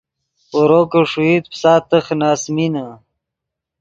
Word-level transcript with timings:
اورو 0.53 0.81
کہ 0.91 1.01
ݰوئیت 1.11 1.45
پیسا 1.51 1.73
تخ 1.89 2.05
نے 2.19 2.27
اَسۡمینے 2.33 2.87